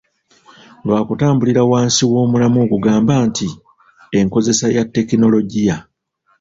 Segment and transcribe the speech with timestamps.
[0.85, 3.47] Lwakutambulira wansi w’omulamwa ogugamba nti,
[4.19, 5.75] "Enkozesa ya tekinologiya".